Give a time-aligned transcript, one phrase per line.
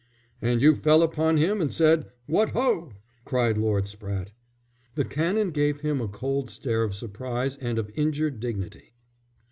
[0.41, 4.31] "And you fell upon him and said: 'What ho!'" cried Lord Spratte.
[4.95, 8.95] The Canon gave him a cold stare of surprise and of injured dignity.